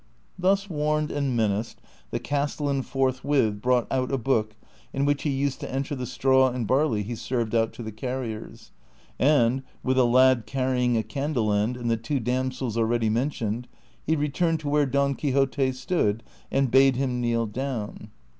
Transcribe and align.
Thus 0.39 0.67
warned 0.67 1.11
and 1.11 1.37
menaced, 1.37 1.79
the 2.09 2.17
castellan 2.19 2.81
forthwith 2.81 3.61
brought 3.61 3.85
out 3.91 4.11
a 4.11 4.17
book 4.17 4.55
in 4.93 5.05
which 5.05 5.21
he 5.21 5.29
used 5.29 5.59
to 5.59 5.71
enter 5.71 5.93
the 5.93 6.07
straw 6.07 6.49
and 6.49 6.65
barley 6.65 7.03
he 7.03 7.13
served 7.13 7.53
out 7.53 7.71
to 7.73 7.83
the 7.83 7.91
carriers, 7.91 8.71
and, 9.19 9.61
with 9.83 9.99
a 9.99 10.03
lad 10.05 10.47
carrying 10.47 10.97
a 10.97 11.03
candle 11.03 11.53
end, 11.53 11.77
and 11.77 11.91
the 11.91 11.97
two 11.97 12.19
damsels 12.19 12.77
already 12.79 13.09
mentioned, 13.11 13.67
he 14.03 14.15
returned 14.15 14.59
to 14.61 14.69
where 14.69 14.87
Don 14.87 15.13
Quixote 15.13 15.71
stood, 15.73 16.23
and 16.51 16.71
bade 16.71 16.95
him 16.95 17.21
kneel 17.21 17.45
down. 17.45 18.09